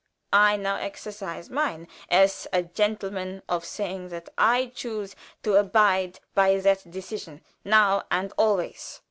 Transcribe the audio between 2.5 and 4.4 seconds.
a gentleman, of saying that